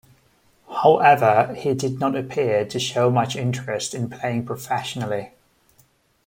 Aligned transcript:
However, 0.81 1.53
he 1.55 1.75
did 1.75 1.99
not 1.99 2.15
appear 2.15 2.65
to 2.65 2.79
show 2.79 3.11
much 3.11 3.35
interest 3.35 3.93
in 3.93 4.09
playing 4.09 4.47
professionally. 4.47 5.33